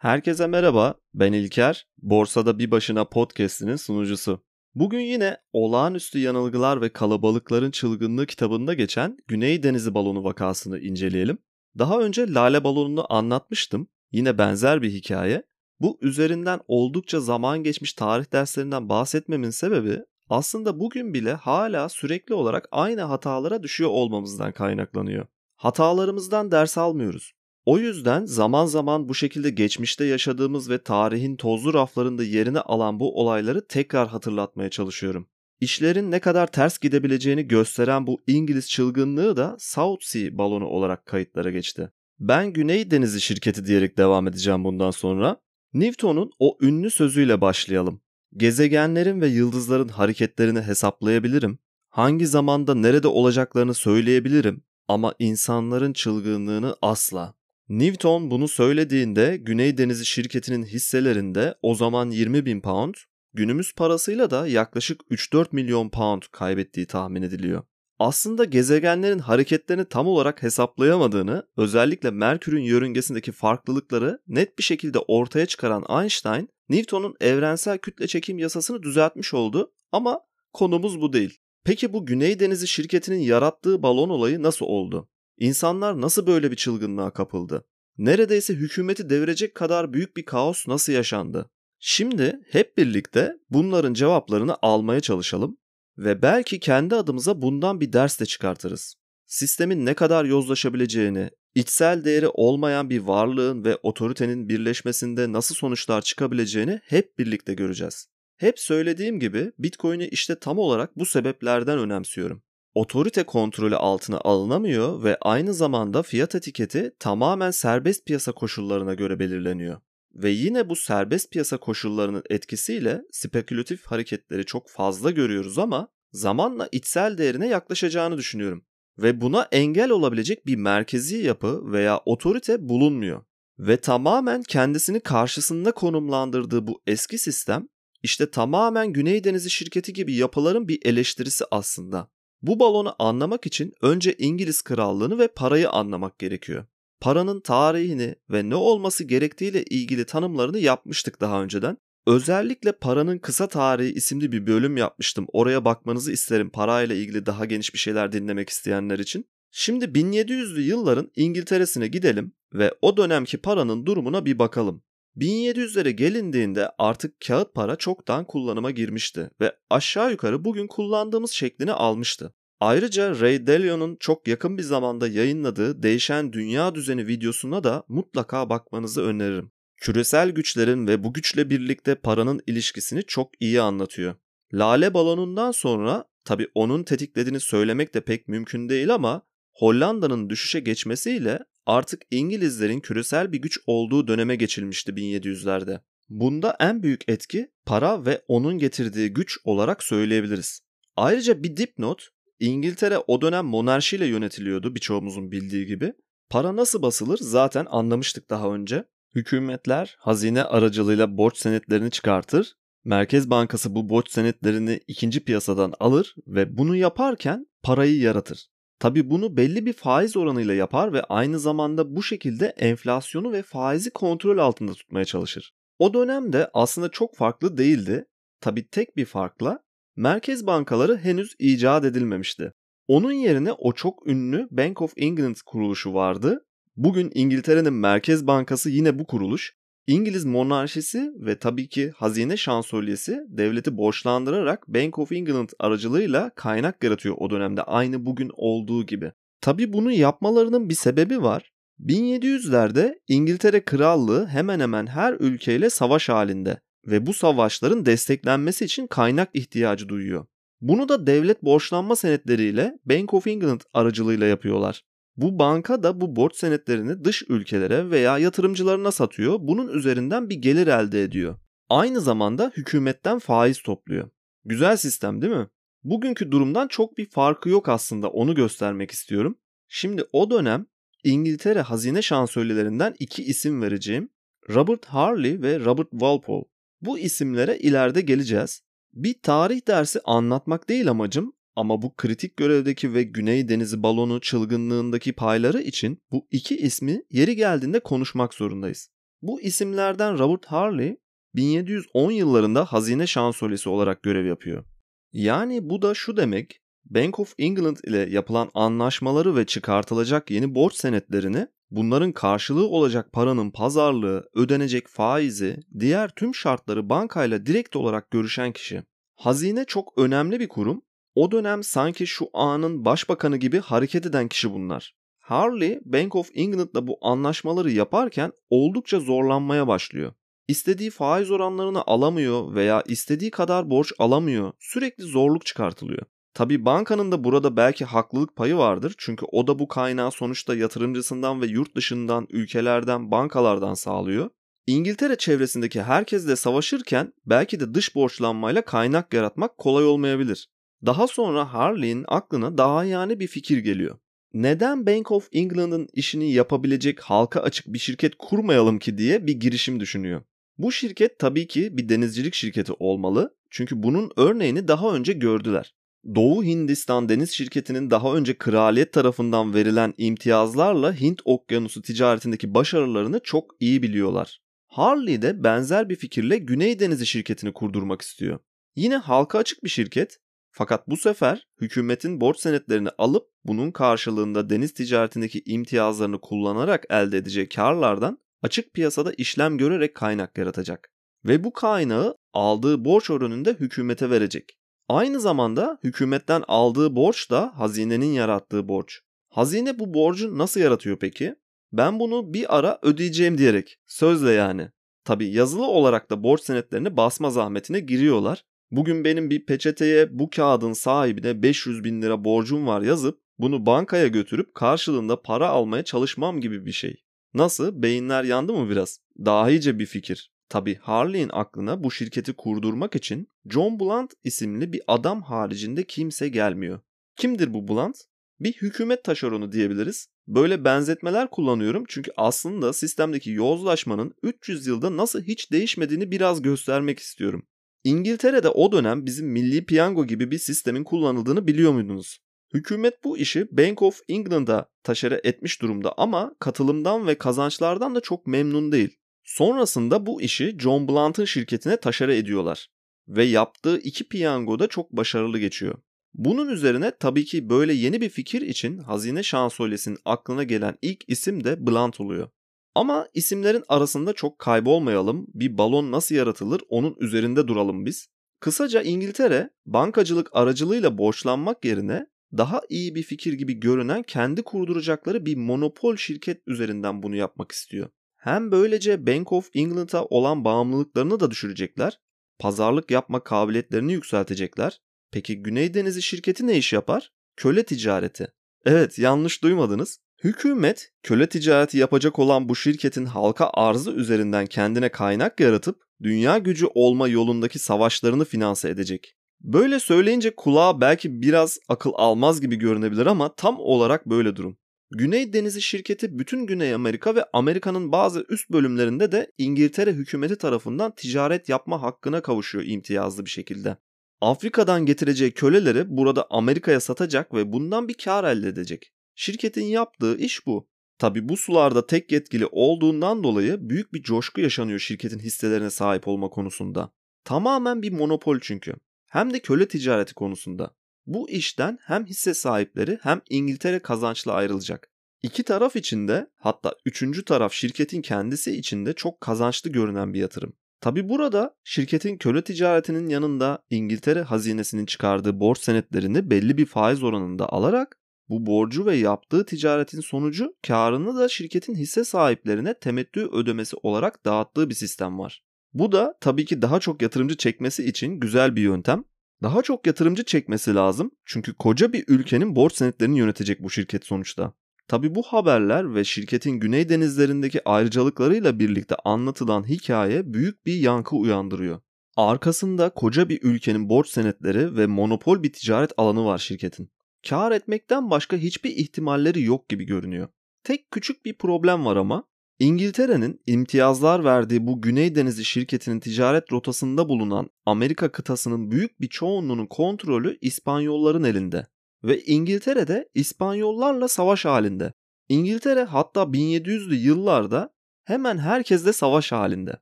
[0.00, 4.44] Herkese merhaba, ben İlker, Borsada Bir Başına podcast'inin sunucusu.
[4.74, 11.38] Bugün yine Olağanüstü Yanılgılar ve Kalabalıkların Çılgınlığı kitabında geçen Güney Denizi balonu vakasını inceleyelim.
[11.78, 15.42] Daha önce Lale balonunu anlatmıştım, yine benzer bir hikaye.
[15.80, 19.98] Bu üzerinden oldukça zaman geçmiş tarih derslerinden bahsetmemin sebebi
[20.28, 25.26] aslında bugün bile hala sürekli olarak aynı hatalara düşüyor olmamızdan kaynaklanıyor.
[25.56, 27.32] Hatalarımızdan ders almıyoruz.
[27.66, 33.20] O yüzden zaman zaman bu şekilde geçmişte yaşadığımız ve tarihin tozlu raflarında yerini alan bu
[33.20, 35.28] olayları tekrar hatırlatmaya çalışıyorum.
[35.60, 41.50] İşlerin ne kadar ters gidebileceğini gösteren bu İngiliz çılgınlığı da South Sea balonu olarak kayıtlara
[41.50, 41.90] geçti.
[42.20, 45.36] Ben Güney Denizi şirketi diyerek devam edeceğim bundan sonra.
[45.74, 48.00] Newton'un o ünlü sözüyle başlayalım.
[48.36, 51.58] Gezegenlerin ve yıldızların hareketlerini hesaplayabilirim.
[51.88, 57.34] Hangi zamanda nerede olacaklarını söyleyebilirim ama insanların çılgınlığını asla.
[57.70, 62.94] Newton bunu söylediğinde Güney Denizi şirketinin hisselerinde o zaman 20 bin pound,
[63.34, 67.62] günümüz parasıyla da yaklaşık 3-4 milyon pound kaybettiği tahmin ediliyor.
[67.98, 76.00] Aslında gezegenlerin hareketlerini tam olarak hesaplayamadığını, özellikle Merkür'ün yörüngesindeki farklılıkları net bir şekilde ortaya çıkaran
[76.00, 80.20] Einstein, Newton'un evrensel kütle çekim yasasını düzeltmiş oldu ama
[80.52, 81.38] konumuz bu değil.
[81.64, 85.08] Peki bu Güney Denizi şirketinin yarattığı balon olayı nasıl oldu?
[85.40, 87.64] İnsanlar nasıl böyle bir çılgınlığa kapıldı?
[87.98, 91.50] Neredeyse hükümeti devirecek kadar büyük bir kaos nasıl yaşandı?
[91.78, 95.56] Şimdi hep birlikte bunların cevaplarını almaya çalışalım
[95.98, 98.94] ve belki kendi adımıza bundan bir ders de çıkartırız.
[99.26, 106.80] Sistemin ne kadar yozlaşabileceğini, içsel değeri olmayan bir varlığın ve otoritenin birleşmesinde nasıl sonuçlar çıkabileceğini
[106.84, 108.08] hep birlikte göreceğiz.
[108.36, 112.42] Hep söylediğim gibi Bitcoin'i işte tam olarak bu sebeplerden önemsiyorum
[112.74, 119.80] otorite kontrolü altına alınamıyor ve aynı zamanda fiyat etiketi tamamen serbest piyasa koşullarına göre belirleniyor.
[120.14, 127.18] Ve yine bu serbest piyasa koşullarının etkisiyle spekülatif hareketleri çok fazla görüyoruz ama zamanla içsel
[127.18, 128.64] değerine yaklaşacağını düşünüyorum.
[128.98, 133.22] Ve buna engel olabilecek bir merkezi yapı veya otorite bulunmuyor.
[133.58, 137.68] Ve tamamen kendisini karşısında konumlandırdığı bu eski sistem
[138.02, 142.10] işte tamamen Güney Denizi şirketi gibi yapıların bir eleştirisi aslında.
[142.42, 146.64] Bu balonu anlamak için önce İngiliz krallığını ve parayı anlamak gerekiyor.
[147.00, 151.76] Paranın tarihini ve ne olması gerektiğiyle ilgili tanımlarını yapmıştık daha önceden.
[152.06, 155.26] Özellikle paranın kısa tarihi isimli bir bölüm yapmıştım.
[155.32, 159.26] Oraya bakmanızı isterim parayla ilgili daha geniş bir şeyler dinlemek isteyenler için.
[159.50, 164.82] Şimdi 1700'lü yılların İngiltere'sine gidelim ve o dönemki paranın durumuna bir bakalım.
[165.16, 172.34] 1700'lere gelindiğinde artık kağıt para çoktan kullanıma girmişti ve aşağı yukarı bugün kullandığımız şeklini almıştı.
[172.60, 179.02] Ayrıca Ray Dalio'nun çok yakın bir zamanda yayınladığı Değişen Dünya Düzeni videosuna da mutlaka bakmanızı
[179.02, 179.50] öneririm.
[179.76, 184.14] Küresel güçlerin ve bu güçle birlikte paranın ilişkisini çok iyi anlatıyor.
[184.54, 189.22] Lale balonundan sonra tabi onun tetiklediğini söylemek de pek mümkün değil ama
[189.52, 195.80] Hollanda'nın düşüşe geçmesiyle artık İngilizlerin küresel bir güç olduğu döneme geçilmişti 1700'lerde.
[196.08, 200.60] Bunda en büyük etki para ve onun getirdiği güç olarak söyleyebiliriz.
[200.96, 202.08] Ayrıca bir dipnot,
[202.40, 205.92] İngiltere o dönem monarşiyle yönetiliyordu birçoğumuzun bildiği gibi.
[206.30, 208.84] Para nasıl basılır zaten anlamıştık daha önce.
[209.14, 212.56] Hükümetler hazine aracılığıyla borç senetlerini çıkartır.
[212.84, 218.49] Merkez Bankası bu borç senetlerini ikinci piyasadan alır ve bunu yaparken parayı yaratır.
[218.80, 223.90] Tabi bunu belli bir faiz oranıyla yapar ve aynı zamanda bu şekilde enflasyonu ve faizi
[223.90, 225.52] kontrol altında tutmaya çalışır.
[225.78, 228.04] O dönemde aslında çok farklı değildi.
[228.40, 229.58] Tabi tek bir farkla
[229.96, 232.52] merkez bankaları henüz icat edilmemişti.
[232.88, 236.44] Onun yerine o çok ünlü Bank of England kuruluşu vardı.
[236.76, 239.54] Bugün İngiltere'nin merkez bankası yine bu kuruluş
[239.90, 247.14] İngiliz monarşisi ve tabii ki hazine şansölyesi devleti borçlandırarak Bank of England aracılığıyla kaynak yaratıyor
[247.18, 249.12] o dönemde aynı bugün olduğu gibi.
[249.40, 251.52] Tabii bunu yapmalarının bir sebebi var.
[251.80, 259.30] 1700'lerde İngiltere Krallığı hemen hemen her ülkeyle savaş halinde ve bu savaşların desteklenmesi için kaynak
[259.34, 260.26] ihtiyacı duyuyor.
[260.60, 264.82] Bunu da devlet borçlanma senetleriyle Bank of England aracılığıyla yapıyorlar.
[265.16, 269.38] Bu banka da bu borç senetlerini dış ülkelere veya yatırımcılarına satıyor.
[269.40, 271.38] Bunun üzerinden bir gelir elde ediyor.
[271.68, 274.10] Aynı zamanda hükümetten faiz topluyor.
[274.44, 275.48] Güzel sistem değil mi?
[275.84, 279.38] Bugünkü durumdan çok bir farkı yok aslında onu göstermek istiyorum.
[279.68, 280.66] Şimdi o dönem
[281.04, 284.08] İngiltere hazine şansölyelerinden iki isim vereceğim.
[284.48, 286.44] Robert Harley ve Robert Walpole.
[286.80, 288.62] Bu isimlere ileride geleceğiz.
[288.92, 295.12] Bir tarih dersi anlatmak değil amacım ama bu kritik görevdeki ve Güney Denizi balonu çılgınlığındaki
[295.12, 298.90] payları için bu iki ismi yeri geldiğinde konuşmak zorundayız.
[299.22, 300.96] Bu isimlerden Robert Harley
[301.34, 304.64] 1710 yıllarında hazine şansölyesi olarak görev yapıyor.
[305.12, 310.74] Yani bu da şu demek, Bank of England ile yapılan anlaşmaları ve çıkartılacak yeni borç
[310.74, 318.52] senetlerini bunların karşılığı olacak paranın pazarlığı, ödenecek faizi, diğer tüm şartları bankayla direkt olarak görüşen
[318.52, 318.82] kişi.
[319.16, 320.82] Hazine çok önemli bir kurum.
[321.14, 324.94] O dönem sanki şu anın başbakanı gibi hareket eden kişi bunlar.
[325.20, 330.12] Harley, Bank of England'la bu anlaşmaları yaparken oldukça zorlanmaya başlıyor.
[330.48, 334.52] İstediği faiz oranlarını alamıyor veya istediği kadar borç alamıyor.
[334.58, 336.02] Sürekli zorluk çıkartılıyor.
[336.34, 341.40] Tabi bankanın da burada belki haklılık payı vardır çünkü o da bu kaynağı sonuçta yatırımcısından
[341.40, 344.30] ve yurt dışından, ülkelerden, bankalardan sağlıyor.
[344.66, 350.48] İngiltere çevresindeki herkesle savaşırken belki de dış borçlanmayla kaynak yaratmak kolay olmayabilir.
[350.86, 353.98] Daha sonra Harley'in aklına daha yani bir fikir geliyor.
[354.34, 359.80] Neden Bank of England'ın işini yapabilecek halka açık bir şirket kurmayalım ki diye bir girişim
[359.80, 360.22] düşünüyor.
[360.58, 365.74] Bu şirket tabii ki bir denizcilik şirketi olmalı çünkü bunun örneğini daha önce gördüler.
[366.14, 373.56] Doğu Hindistan Deniz Şirketi'nin daha önce kraliyet tarafından verilen imtiyazlarla Hint Okyanusu ticaretindeki başarılarını çok
[373.60, 374.40] iyi biliyorlar.
[374.66, 378.38] Harley de benzer bir fikirle Güney Denizi şirketini kurdurmak istiyor.
[378.76, 380.18] Yine halka açık bir şirket
[380.50, 387.48] fakat bu sefer hükümetin borç senetlerini alıp bunun karşılığında deniz ticaretindeki imtiyazlarını kullanarak elde edeceği
[387.48, 390.90] karlardan açık piyasada işlem görerek kaynak yaratacak.
[391.24, 394.56] Ve bu kaynağı aldığı borç oranında hükümete verecek.
[394.88, 399.00] Aynı zamanda hükümetten aldığı borç da hazinenin yarattığı borç.
[399.28, 401.34] Hazine bu borcu nasıl yaratıyor peki?
[401.72, 403.78] Ben bunu bir ara ödeyeceğim diyerek.
[403.86, 404.70] Sözle yani.
[405.04, 408.44] Tabi yazılı olarak da borç senetlerini basma zahmetine giriyorlar.
[408.70, 414.06] Bugün benim bir peçeteye bu kağıdın sahibine 500 bin lira borcum var yazıp bunu bankaya
[414.06, 416.96] götürüp karşılığında para almaya çalışmam gibi bir şey.
[417.34, 417.82] Nasıl?
[417.82, 419.00] Beyinler yandı mı biraz?
[419.18, 420.32] Dahice bir fikir.
[420.48, 426.80] Tabi Harley'in aklına bu şirketi kurdurmak için John Blunt isimli bir adam haricinde kimse gelmiyor.
[427.16, 427.96] Kimdir bu Blunt?
[428.40, 430.08] Bir hükümet taşeronu diyebiliriz.
[430.28, 437.46] Böyle benzetmeler kullanıyorum çünkü aslında sistemdeki yozlaşmanın 300 yılda nasıl hiç değişmediğini biraz göstermek istiyorum.
[437.84, 442.18] İngiltere'de o dönem bizim milli piyango gibi bir sistemin kullanıldığını biliyor muydunuz?
[442.54, 448.26] Hükümet bu işi Bank of England'a taşere etmiş durumda ama katılımdan ve kazançlardan da çok
[448.26, 448.96] memnun değil.
[449.24, 452.68] Sonrasında bu işi John Blunt'ın şirketine taşere ediyorlar
[453.08, 455.78] ve yaptığı iki piyango da çok başarılı geçiyor.
[456.14, 461.44] Bunun üzerine tabii ki böyle yeni bir fikir için hazine şansölyesinin aklına gelen ilk isim
[461.44, 462.28] de Blunt oluyor.
[462.74, 468.08] Ama isimlerin arasında çok kaybolmayalım, bir balon nasıl yaratılır onun üzerinde duralım biz.
[468.40, 472.06] Kısaca İngiltere bankacılık aracılığıyla borçlanmak yerine
[472.36, 477.88] daha iyi bir fikir gibi görünen kendi kurduracakları bir monopol şirket üzerinden bunu yapmak istiyor.
[478.16, 482.00] Hem böylece Bank of England'a olan bağımlılıklarını da düşürecekler,
[482.38, 484.80] pazarlık yapma kabiliyetlerini yükseltecekler.
[485.12, 487.12] Peki Güney Denizi şirketi ne iş yapar?
[487.36, 488.32] Köle ticareti.
[488.64, 489.98] Evet yanlış duymadınız.
[490.24, 496.66] Hükümet köle ticareti yapacak olan bu şirketin halka arzı üzerinden kendine kaynak yaratıp dünya gücü
[496.74, 499.16] olma yolundaki savaşlarını finanse edecek.
[499.40, 504.58] Böyle söyleyince kulağa belki biraz akıl almaz gibi görünebilir ama tam olarak böyle durum.
[504.90, 510.94] Güney Denizi şirketi bütün Güney Amerika ve Amerika'nın bazı üst bölümlerinde de İngiltere hükümeti tarafından
[510.94, 513.76] ticaret yapma hakkına kavuşuyor imtiyazlı bir şekilde.
[514.20, 518.92] Afrika'dan getireceği köleleri burada Amerika'ya satacak ve bundan bir kar elde edecek.
[519.20, 520.68] Şirketin yaptığı iş bu.
[520.98, 526.28] Tabi bu sularda tek yetkili olduğundan dolayı büyük bir coşku yaşanıyor şirketin hisselerine sahip olma
[526.28, 526.92] konusunda.
[527.24, 528.74] Tamamen bir monopol çünkü.
[529.10, 530.74] Hem de köle ticareti konusunda.
[531.06, 534.90] Bu işten hem hisse sahipleri hem İngiltere kazançlı ayrılacak.
[535.22, 540.52] İki taraf içinde hatta üçüncü taraf şirketin kendisi içinde çok kazançlı görünen bir yatırım.
[540.80, 547.48] Tabi burada şirketin köle ticaretinin yanında İngiltere hazinesinin çıkardığı borç senetlerini belli bir faiz oranında
[547.48, 547.99] alarak
[548.30, 554.70] bu borcu ve yaptığı ticaretin sonucu karını da şirketin hisse sahiplerine temettü ödemesi olarak dağıttığı
[554.70, 555.44] bir sistem var.
[555.74, 559.04] Bu da tabii ki daha çok yatırımcı çekmesi için güzel bir yöntem.
[559.42, 564.52] Daha çok yatırımcı çekmesi lazım çünkü koca bir ülkenin borç senetlerini yönetecek bu şirket sonuçta.
[564.88, 571.80] Tabi bu haberler ve şirketin güney denizlerindeki ayrıcalıklarıyla birlikte anlatılan hikaye büyük bir yankı uyandırıyor.
[572.16, 576.90] Arkasında koca bir ülkenin borç senetleri ve monopol bir ticaret alanı var şirketin.
[577.28, 580.28] Kar etmekten başka hiçbir ihtimalleri yok gibi görünüyor.
[580.64, 582.24] Tek küçük bir problem var ama
[582.58, 589.66] İngiltere'nin imtiyazlar verdiği bu Güney Denizi şirketinin ticaret rotasında bulunan Amerika kıtasının büyük bir çoğunluğunun
[589.66, 591.66] kontrolü İspanyolların elinde
[592.04, 594.92] ve İngiltere'de İspanyollarla savaş halinde.
[595.28, 597.74] İngiltere hatta 1700'lü yıllarda
[598.04, 599.76] hemen herkesle savaş halinde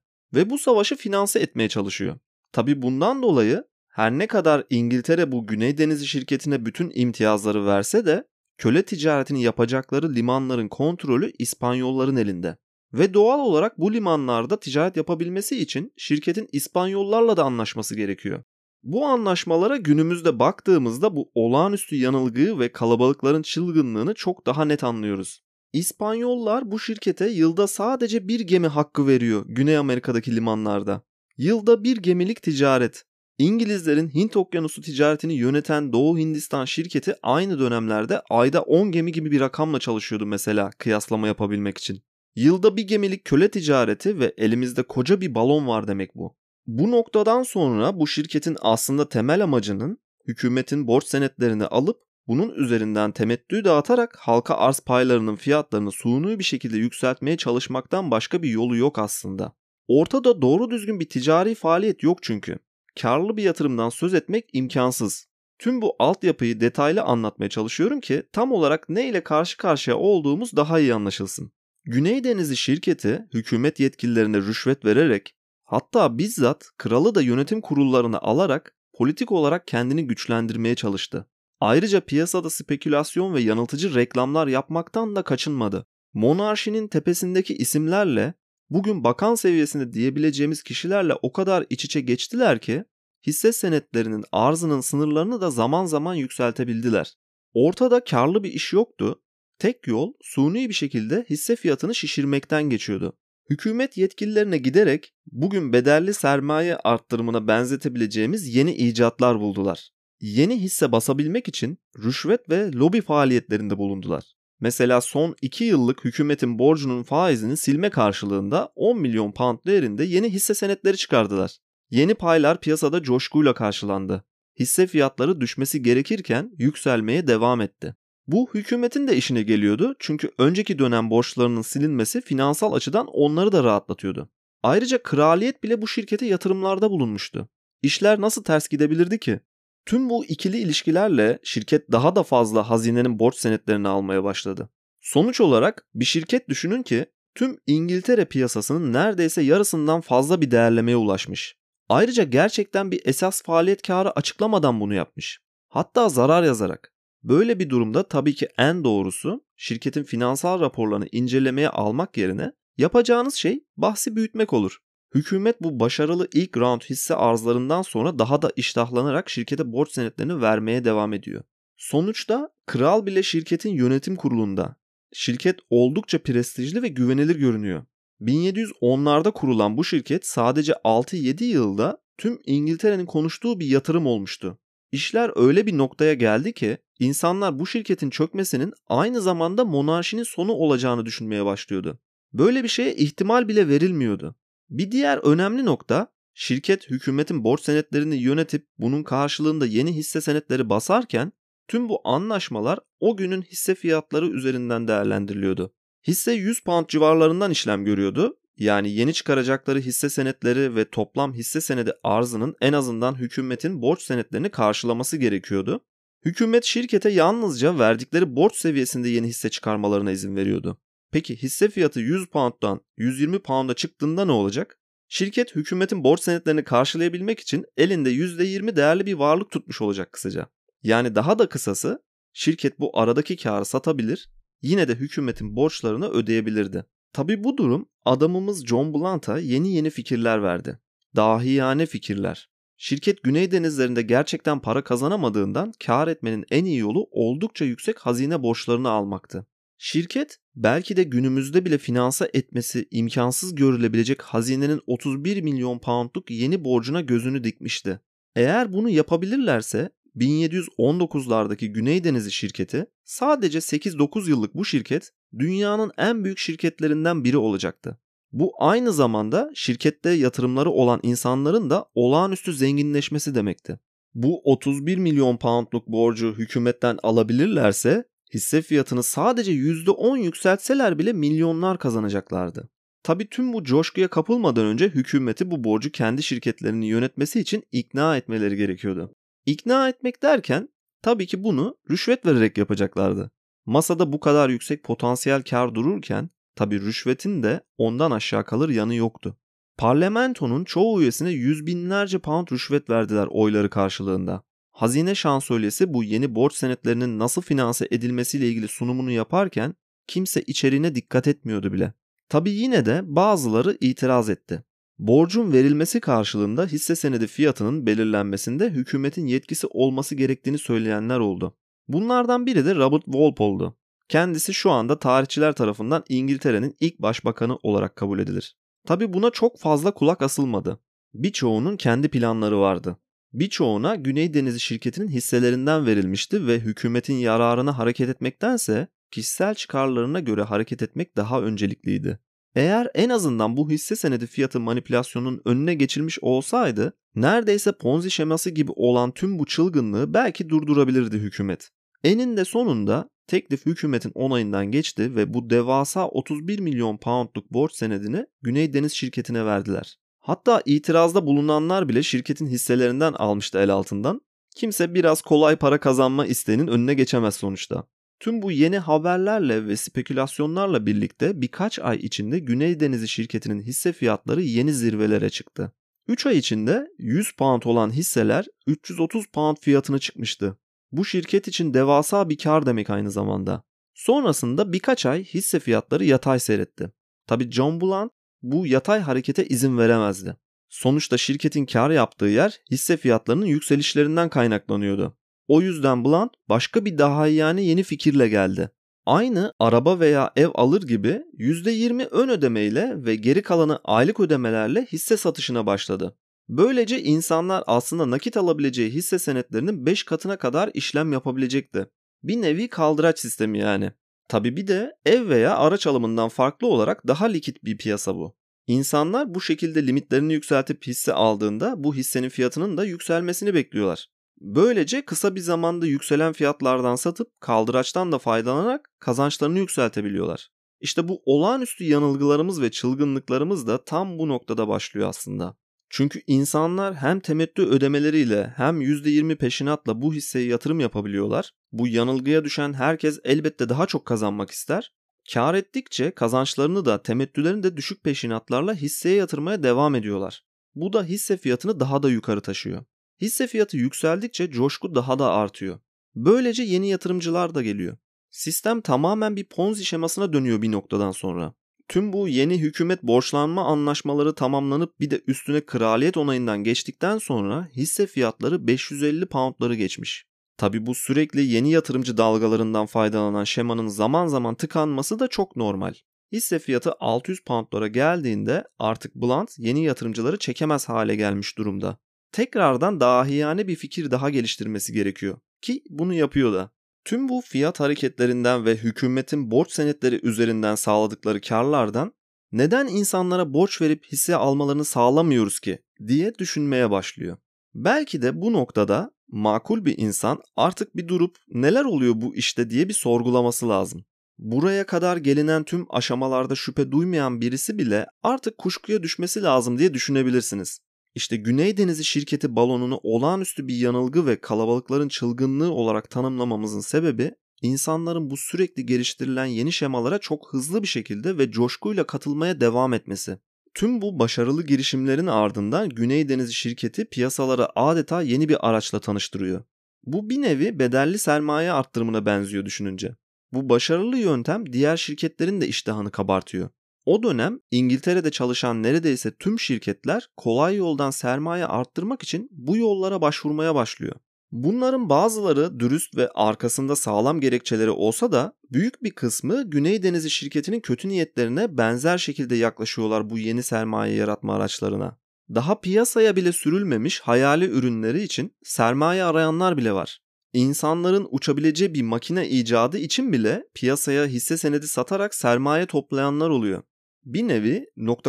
[0.34, 2.18] ve bu savaşı finanse etmeye çalışıyor.
[2.52, 3.64] Tabi bundan dolayı
[3.98, 8.24] her ne kadar İngiltere bu Güney Denizi şirketine bütün imtiyazları verse de
[8.58, 12.56] köle ticaretini yapacakları limanların kontrolü İspanyolların elinde.
[12.92, 18.42] Ve doğal olarak bu limanlarda ticaret yapabilmesi için şirketin İspanyollarla da anlaşması gerekiyor.
[18.82, 25.40] Bu anlaşmalara günümüzde baktığımızda bu olağanüstü yanılgıyı ve kalabalıkların çılgınlığını çok daha net anlıyoruz.
[25.72, 31.02] İspanyollar bu şirkete yılda sadece bir gemi hakkı veriyor Güney Amerika'daki limanlarda.
[31.36, 33.07] Yılda bir gemilik ticaret.
[33.38, 39.40] İngilizlerin Hint Okyanusu ticaretini yöneten Doğu Hindistan şirketi aynı dönemlerde ayda 10 gemi gibi bir
[39.40, 42.02] rakamla çalışıyordu mesela kıyaslama yapabilmek için.
[42.36, 46.36] Yılda bir gemilik köle ticareti ve elimizde koca bir balon var demek bu.
[46.66, 53.64] Bu noktadan sonra bu şirketin aslında temel amacının hükümetin borç senetlerini alıp bunun üzerinden temettü
[53.64, 59.52] dağıtarak halka arz paylarının fiyatlarını suni bir şekilde yükseltmeye çalışmaktan başka bir yolu yok aslında.
[59.88, 62.58] Ortada doğru düzgün bir ticari faaliyet yok çünkü.
[63.02, 65.26] Karlı bir yatırımdan söz etmek imkansız.
[65.58, 70.80] Tüm bu altyapıyı detaylı anlatmaya çalışıyorum ki tam olarak ne ile karşı karşıya olduğumuz daha
[70.80, 71.52] iyi anlaşılsın.
[71.84, 79.32] Güney Denizi şirketi hükümet yetkililerine rüşvet vererek hatta bizzat kralı da yönetim kurullarına alarak politik
[79.32, 81.26] olarak kendini güçlendirmeye çalıştı.
[81.60, 85.86] Ayrıca piyasada spekülasyon ve yanıltıcı reklamlar yapmaktan da kaçınmadı.
[86.12, 88.34] Monarşinin tepesindeki isimlerle
[88.70, 92.84] bugün bakan seviyesinde diyebileceğimiz kişilerle o kadar iç içe geçtiler ki
[93.26, 97.14] hisse senetlerinin arzının sınırlarını da zaman zaman yükseltebildiler.
[97.52, 99.22] Ortada karlı bir iş yoktu.
[99.58, 103.16] Tek yol suni bir şekilde hisse fiyatını şişirmekten geçiyordu.
[103.50, 109.90] Hükümet yetkililerine giderek bugün bedelli sermaye arttırımına benzetebileceğimiz yeni icatlar buldular.
[110.20, 114.37] Yeni hisse basabilmek için rüşvet ve lobi faaliyetlerinde bulundular.
[114.60, 120.54] Mesela son 2 yıllık hükümetin borcunun faizini silme karşılığında 10 milyon pound değerinde yeni hisse
[120.54, 121.58] senetleri çıkardılar.
[121.90, 124.24] Yeni paylar piyasada coşkuyla karşılandı.
[124.60, 127.94] Hisse fiyatları düşmesi gerekirken yükselmeye devam etti.
[128.26, 134.28] Bu hükümetin de işine geliyordu çünkü önceki dönem borçlarının silinmesi finansal açıdan onları da rahatlatıyordu.
[134.62, 137.48] Ayrıca kraliyet bile bu şirkete yatırımlarda bulunmuştu.
[137.82, 139.40] İşler nasıl ters gidebilirdi ki?
[139.88, 144.70] Tüm bu ikili ilişkilerle şirket daha da fazla hazinenin borç senetlerini almaya başladı.
[145.00, 151.56] Sonuç olarak bir şirket düşünün ki tüm İngiltere piyasasının neredeyse yarısından fazla bir değerlemeye ulaşmış.
[151.88, 155.40] Ayrıca gerçekten bir esas faaliyet karı açıklamadan bunu yapmış.
[155.68, 156.92] Hatta zarar yazarak.
[157.22, 163.64] Böyle bir durumda tabii ki en doğrusu şirketin finansal raporlarını incelemeye almak yerine yapacağınız şey
[163.76, 164.78] bahsi büyütmek olur.
[165.14, 170.84] Hükümet bu başarılı ilk round hisse arzlarından sonra daha da iştahlanarak şirkete borç senetlerini vermeye
[170.84, 171.42] devam ediyor.
[171.76, 174.76] Sonuçta kral bile şirketin yönetim kurulunda.
[175.12, 177.84] Şirket oldukça prestijli ve güvenilir görünüyor.
[178.20, 184.58] 1710'larda kurulan bu şirket sadece 6-7 yılda tüm İngiltere'nin konuştuğu bir yatırım olmuştu.
[184.92, 191.06] İşler öyle bir noktaya geldi ki insanlar bu şirketin çökmesinin aynı zamanda monarşinin sonu olacağını
[191.06, 191.98] düşünmeye başlıyordu.
[192.32, 194.34] Böyle bir şeye ihtimal bile verilmiyordu.
[194.70, 201.32] Bir diğer önemli nokta şirket hükümetin borç senetlerini yönetip bunun karşılığında yeni hisse senetleri basarken
[201.68, 205.74] tüm bu anlaşmalar o günün hisse fiyatları üzerinden değerlendiriliyordu.
[206.06, 208.38] Hisse 100 pound civarlarından işlem görüyordu.
[208.56, 214.48] Yani yeni çıkaracakları hisse senetleri ve toplam hisse senedi arzının en azından hükümetin borç senetlerini
[214.48, 215.80] karşılaması gerekiyordu.
[216.24, 220.78] Hükümet şirkete yalnızca verdikleri borç seviyesinde yeni hisse çıkarmalarına izin veriyordu.
[221.10, 224.78] Peki hisse fiyatı 100 pound'dan 120 pound'a çıktığında ne olacak?
[225.08, 230.46] Şirket hükümetin borç senetlerini karşılayabilmek için elinde %20 değerli bir varlık tutmuş olacak kısaca.
[230.82, 234.30] Yani daha da kısası şirket bu aradaki karı satabilir,
[234.62, 236.84] yine de hükümetin borçlarını ödeyebilirdi.
[237.12, 240.78] Tabi bu durum adamımız John Blunt'a yeni yeni fikirler verdi.
[241.16, 242.50] Dahiyane fikirler.
[242.76, 248.88] Şirket Güney denizlerinde gerçekten para kazanamadığından kar etmenin en iyi yolu oldukça yüksek hazine borçlarını
[248.88, 249.46] almaktı.
[249.80, 257.00] Şirket belki de günümüzde bile finansa etmesi imkansız görülebilecek hazinenin 31 milyon poundluk yeni borcuna
[257.00, 258.00] gözünü dikmişti.
[258.36, 266.38] Eğer bunu yapabilirlerse 1719'lardaki Güney Denizi şirketi sadece 8-9 yıllık bu şirket dünyanın en büyük
[266.38, 267.98] şirketlerinden biri olacaktı.
[268.32, 273.78] Bu aynı zamanda şirkette yatırımları olan insanların da olağanüstü zenginleşmesi demekti.
[274.14, 278.04] Bu 31 milyon poundluk borcu hükümetten alabilirlerse
[278.34, 282.68] hisse fiyatını sadece %10 yükseltseler bile milyonlar kazanacaklardı.
[283.02, 288.56] Tabi tüm bu coşkuya kapılmadan önce hükümeti bu borcu kendi şirketlerini yönetmesi için ikna etmeleri
[288.56, 289.12] gerekiyordu.
[289.46, 290.68] İkna etmek derken
[291.02, 293.30] tabii ki bunu rüşvet vererek yapacaklardı.
[293.66, 299.36] Masada bu kadar yüksek potansiyel kar dururken Tabi rüşvetin de ondan aşağı kalır yanı yoktu.
[299.76, 304.42] Parlamentonun çoğu üyesine yüz binlerce pound rüşvet verdiler oyları karşılığında.
[304.78, 309.74] Hazine şansölyesi bu yeni borç senetlerinin nasıl finanse edilmesiyle ilgili sunumunu yaparken
[310.06, 311.92] kimse içeriğine dikkat etmiyordu bile.
[312.28, 314.64] Tabi yine de bazıları itiraz etti.
[314.98, 321.56] Borcun verilmesi karşılığında hisse senedi fiyatının belirlenmesinde hükümetin yetkisi olması gerektiğini söyleyenler oldu.
[321.88, 323.76] Bunlardan biri de Robert Walpole'du.
[324.08, 328.56] Kendisi şu anda tarihçiler tarafından İngiltere'nin ilk başbakanı olarak kabul edilir.
[328.86, 330.80] Tabi buna çok fazla kulak asılmadı.
[331.14, 332.96] Birçoğunun kendi planları vardı.
[333.32, 340.82] Birçoğuna Güney Denizi şirketinin hisselerinden verilmişti ve hükümetin yararına hareket etmektense kişisel çıkarlarına göre hareket
[340.82, 342.18] etmek daha öncelikliydi.
[342.54, 348.72] Eğer en azından bu hisse senedi fiyatı manipülasyonun önüne geçilmiş olsaydı neredeyse Ponzi şeması gibi
[348.76, 351.70] olan tüm bu çılgınlığı belki durdurabilirdi hükümet.
[352.04, 358.72] Eninde sonunda teklif hükümetin onayından geçti ve bu devasa 31 milyon poundluk borç senedini Güney
[358.72, 359.98] Deniz şirketine verdiler.
[360.28, 364.20] Hatta itirazda bulunanlar bile şirketin hisselerinden almıştı el altından.
[364.56, 367.84] Kimse biraz kolay para kazanma isteğinin önüne geçemez sonuçta.
[368.20, 374.42] Tüm bu yeni haberlerle ve spekülasyonlarla birlikte birkaç ay içinde Güney Denizi şirketinin hisse fiyatları
[374.42, 375.72] yeni zirvelere çıktı.
[376.08, 380.58] 3 ay içinde 100 pound olan hisseler 330 pound fiyatına çıkmıştı.
[380.92, 383.62] Bu şirket için devasa bir kar demek aynı zamanda.
[383.94, 386.92] Sonrasında birkaç ay hisse fiyatları yatay seyretti.
[387.26, 390.36] Tabi John Blunt bu yatay harekete izin veremezdi.
[390.68, 395.16] Sonuçta şirketin kar yaptığı yer hisse fiyatlarının yükselişlerinden kaynaklanıyordu.
[395.48, 398.70] O yüzden Blunt başka bir daha yani yeni fikirle geldi.
[399.06, 405.16] Aynı araba veya ev alır gibi %20 ön ödemeyle ve geri kalanı aylık ödemelerle hisse
[405.16, 406.16] satışına başladı.
[406.48, 411.86] Böylece insanlar aslında nakit alabileceği hisse senetlerinin 5 katına kadar işlem yapabilecekti.
[412.22, 413.92] Bir nevi kaldıraç sistemi yani.
[414.28, 418.36] Tabi bir de ev veya araç alımından farklı olarak daha likit bir piyasa bu.
[418.66, 424.08] İnsanlar bu şekilde limitlerini yükseltip hisse aldığında bu hissenin fiyatının da yükselmesini bekliyorlar.
[424.40, 430.48] Böylece kısa bir zamanda yükselen fiyatlardan satıp kaldıraçtan da faydalanarak kazançlarını yükseltebiliyorlar.
[430.80, 435.56] İşte bu olağanüstü yanılgılarımız ve çılgınlıklarımız da tam bu noktada başlıyor aslında.
[435.90, 441.52] Çünkü insanlar hem temettü ödemeleriyle hem %20 peşinatla bu hisseye yatırım yapabiliyorlar.
[441.72, 444.92] Bu yanılgıya düşen herkes elbette daha çok kazanmak ister.
[445.32, 450.44] Kar ettikçe kazançlarını da temettülerini de düşük peşinatlarla hisseye yatırmaya devam ediyorlar.
[450.74, 452.84] Bu da hisse fiyatını daha da yukarı taşıyor.
[453.20, 455.78] Hisse fiyatı yükseldikçe coşku daha da artıyor.
[456.14, 457.96] Böylece yeni yatırımcılar da geliyor.
[458.30, 461.54] Sistem tamamen bir ponzi şemasına dönüyor bir noktadan sonra.
[461.88, 468.06] Tüm bu yeni hükümet borçlanma anlaşmaları tamamlanıp bir de üstüne kraliyet onayından geçtikten sonra hisse
[468.06, 470.26] fiyatları 550 poundları geçmiş.
[470.56, 475.94] Tabi bu sürekli yeni yatırımcı dalgalarından faydalanan şemanın zaman zaman tıkanması da çok normal.
[476.32, 481.98] Hisse fiyatı 600 poundlara geldiğinde artık Blunt yeni yatırımcıları çekemez hale gelmiş durumda.
[482.32, 485.38] Tekrardan dahiyane bir fikir daha geliştirmesi gerekiyor.
[485.60, 486.70] Ki bunu yapıyor da.
[487.08, 492.12] Tüm bu fiyat hareketlerinden ve hükümetin borç senetleri üzerinden sağladıkları karlardan
[492.52, 497.36] neden insanlara borç verip hisse almalarını sağlamıyoruz ki diye düşünmeye başlıyor.
[497.74, 502.88] Belki de bu noktada makul bir insan artık bir durup neler oluyor bu işte diye
[502.88, 504.04] bir sorgulaması lazım.
[504.38, 510.80] Buraya kadar gelinen tüm aşamalarda şüphe duymayan birisi bile artık kuşkuya düşmesi lazım diye düşünebilirsiniz.
[511.18, 518.30] İşte Güney Denizi şirketi balonunu olağanüstü bir yanılgı ve kalabalıkların çılgınlığı olarak tanımlamamızın sebebi insanların
[518.30, 523.38] bu sürekli geliştirilen yeni şemalara çok hızlı bir şekilde ve coşkuyla katılmaya devam etmesi.
[523.74, 529.62] Tüm bu başarılı girişimlerin ardından Güney Denizi şirketi piyasalara adeta yeni bir araçla tanıştırıyor.
[530.04, 533.14] Bu bir nevi bedelli sermaye arttırımına benziyor düşününce.
[533.52, 536.70] Bu başarılı yöntem diğer şirketlerin de iştahını kabartıyor.
[537.08, 543.74] O dönem İngiltere'de çalışan neredeyse tüm şirketler kolay yoldan sermaye arttırmak için bu yollara başvurmaya
[543.74, 544.14] başlıyor.
[544.52, 550.80] Bunların bazıları dürüst ve arkasında sağlam gerekçeleri olsa da büyük bir kısmı Güney Denizi şirketinin
[550.80, 555.18] kötü niyetlerine benzer şekilde yaklaşıyorlar bu yeni sermaye yaratma araçlarına.
[555.54, 560.20] Daha piyasaya bile sürülmemiş hayali ürünleri için sermaye arayanlar bile var.
[560.52, 566.82] İnsanların uçabileceği bir makine icadı için bile piyasaya hisse senedi satarak sermaye toplayanlar oluyor
[567.28, 567.86] bir nevi